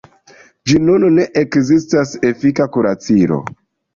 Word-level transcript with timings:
Ĝis 0.71 0.79
nun 0.85 1.03
ne 1.17 1.25
ekzistas 1.41 2.15
efika 2.31 2.69
kuracilo. 2.79 3.37